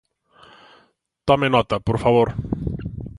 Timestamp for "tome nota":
1.27-1.75